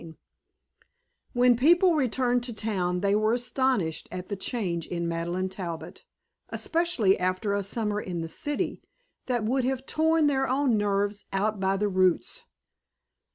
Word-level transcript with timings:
XIV 0.01 0.15
When 1.33 1.55
people 1.55 1.93
returned 1.93 2.41
to 2.45 2.53
town 2.53 3.01
they 3.01 3.13
were 3.13 3.33
astonished 3.33 4.09
at 4.11 4.29
the 4.29 4.35
change 4.35 4.87
in 4.87 5.07
Madeleine 5.07 5.47
Talbot, 5.47 6.05
especially 6.49 7.19
after 7.19 7.53
a 7.53 7.61
summer 7.61 8.01
in 8.01 8.21
the 8.21 8.27
city 8.27 8.81
that 9.27 9.43
would 9.43 9.63
have 9.63 9.85
"torn 9.85 10.25
their 10.25 10.47
own 10.49 10.75
nerves 10.75 11.25
out 11.31 11.59
by 11.59 11.77
the 11.77 11.87
roots." 11.87 12.45